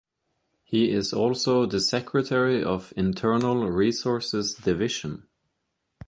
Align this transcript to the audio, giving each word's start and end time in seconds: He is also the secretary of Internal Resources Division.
He 0.63 0.89
is 0.89 1.13
also 1.13 1.67
the 1.67 1.79
secretary 1.79 2.63
of 2.63 2.91
Internal 2.97 3.69
Resources 3.69 4.55
Division. 4.55 5.27